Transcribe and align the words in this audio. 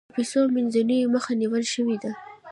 د 0.09 0.13
پیسو 0.17 0.39
مینځلو 0.55 1.11
مخه 1.13 1.31
نیول 1.41 1.63
شوې 1.73 1.97
ده؟ 2.03 2.11